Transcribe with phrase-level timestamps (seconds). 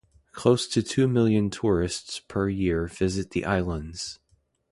[0.31, 4.17] Close to two million tourists per year visit the islands.